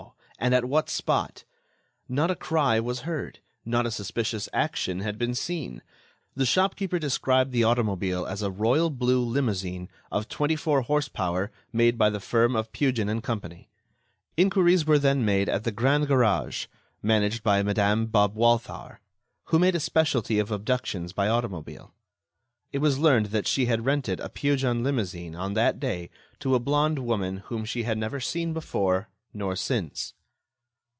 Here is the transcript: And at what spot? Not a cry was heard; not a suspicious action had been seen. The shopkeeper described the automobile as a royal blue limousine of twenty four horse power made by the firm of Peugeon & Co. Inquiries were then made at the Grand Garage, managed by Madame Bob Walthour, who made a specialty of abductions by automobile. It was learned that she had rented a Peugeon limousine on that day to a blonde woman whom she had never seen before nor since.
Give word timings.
And 0.43 0.55
at 0.55 0.65
what 0.65 0.89
spot? 0.89 1.43
Not 2.09 2.31
a 2.31 2.35
cry 2.35 2.79
was 2.79 3.01
heard; 3.01 3.37
not 3.63 3.85
a 3.85 3.91
suspicious 3.91 4.49
action 4.51 5.01
had 5.01 5.19
been 5.19 5.35
seen. 5.35 5.83
The 6.35 6.47
shopkeeper 6.47 6.97
described 6.97 7.51
the 7.51 7.63
automobile 7.63 8.25
as 8.25 8.41
a 8.41 8.49
royal 8.49 8.89
blue 8.89 9.21
limousine 9.23 9.87
of 10.11 10.27
twenty 10.27 10.55
four 10.55 10.81
horse 10.81 11.07
power 11.07 11.51
made 11.71 11.95
by 11.95 12.09
the 12.09 12.19
firm 12.19 12.55
of 12.55 12.71
Peugeon 12.71 13.21
& 13.21 13.21
Co. 13.21 13.39
Inquiries 14.35 14.83
were 14.87 14.97
then 14.97 15.23
made 15.23 15.47
at 15.47 15.63
the 15.63 15.71
Grand 15.71 16.07
Garage, 16.07 16.65
managed 17.03 17.43
by 17.43 17.61
Madame 17.61 18.07
Bob 18.07 18.33
Walthour, 18.33 18.97
who 19.49 19.59
made 19.59 19.75
a 19.75 19.79
specialty 19.79 20.39
of 20.39 20.49
abductions 20.49 21.13
by 21.13 21.27
automobile. 21.27 21.93
It 22.71 22.79
was 22.79 22.97
learned 22.97 23.27
that 23.27 23.45
she 23.45 23.67
had 23.67 23.85
rented 23.85 24.19
a 24.19 24.27
Peugeon 24.27 24.81
limousine 24.81 25.35
on 25.35 25.53
that 25.53 25.79
day 25.79 26.09
to 26.39 26.55
a 26.55 26.59
blonde 26.59 26.97
woman 26.97 27.43
whom 27.45 27.63
she 27.63 27.83
had 27.83 27.99
never 27.99 28.19
seen 28.19 28.53
before 28.53 29.07
nor 29.35 29.55
since. 29.55 30.15